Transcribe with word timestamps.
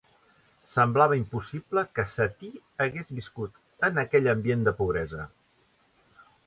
Semblava 0.69 1.17
impossible 1.19 1.83
que 1.99 2.05
Satie 2.15 2.63
hagués 2.87 3.13
viscut 3.19 3.61
en 3.91 4.05
aquell 4.07 4.35
ambient 4.37 4.69
de 4.71 4.79
pobresa. 4.83 5.33